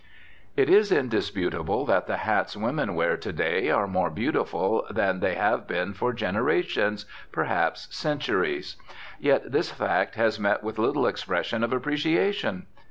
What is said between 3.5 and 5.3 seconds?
are more beautiful than